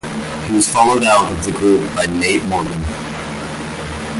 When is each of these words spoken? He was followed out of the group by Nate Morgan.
He 0.47 0.53
was 0.55 0.67
followed 0.67 1.03
out 1.03 1.31
of 1.31 1.45
the 1.45 1.51
group 1.51 1.95
by 1.95 2.07
Nate 2.07 2.43
Morgan. 2.45 2.81